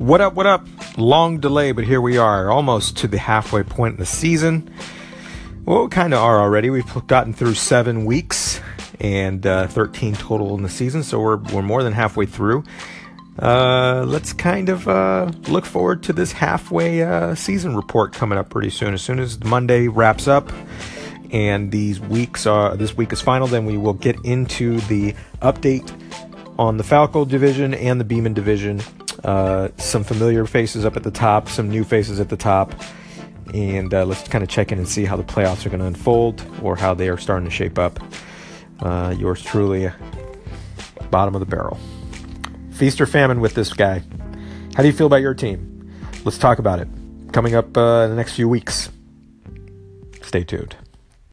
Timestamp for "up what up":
0.22-0.66